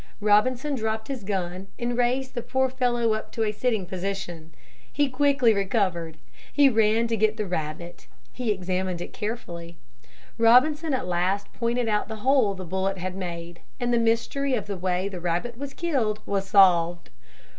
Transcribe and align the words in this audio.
Robinson 0.19 0.73
dropped 0.73 1.09
his 1.09 1.23
gun 1.23 1.67
and 1.77 1.95
raised 1.95 2.33
the 2.33 2.41
poor 2.41 2.69
fellow 2.69 3.13
up 3.13 3.31
to 3.33 3.43
a 3.43 3.51
sitting 3.51 3.85
position. 3.85 4.51
He 4.91 5.07
quickly 5.07 5.53
recovered. 5.53 6.17
He 6.51 6.69
ran 6.69 7.05
to 7.05 7.15
get 7.15 7.37
the 7.37 7.45
rabbit. 7.45 8.07
He 8.33 8.49
examined 8.51 8.99
it 8.99 9.13
carefully. 9.13 9.77
Robinson 10.39 10.95
at 10.95 11.05
last 11.07 11.53
pointed 11.53 11.87
out 11.87 12.07
the 12.07 12.15
hole 12.25 12.55
the 12.55 12.65
bullet 12.65 12.97
had 12.97 13.15
made 13.15 13.59
and 13.79 13.93
the 13.93 13.99
mystery 13.99 14.55
of 14.55 14.65
the 14.65 14.75
way 14.75 15.07
the 15.07 15.19
rabbit 15.21 15.55
was 15.55 15.71
killed 15.75 16.19
was 16.25 16.49
solved. 16.49 17.11